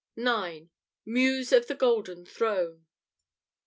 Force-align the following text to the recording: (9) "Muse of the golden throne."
(9) 0.15 0.71
"Muse 1.05 1.51
of 1.51 1.67
the 1.67 1.75
golden 1.75 2.25
throne." 2.25 2.87